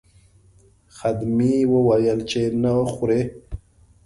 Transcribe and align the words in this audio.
خدمې 0.97 1.53
وویل 1.73 2.19
چې 2.29 2.41
نه 2.63 2.73
خورئ. 2.91 3.21